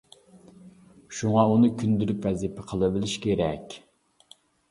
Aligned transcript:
شۇڭا 1.17 1.43
ئۇنى 1.51 1.69
كۈندىلىك 1.81 2.25
ۋەزىپە 2.27 2.65
قىلىۋېلىش 2.71 3.13
كېرەك. 3.27 3.77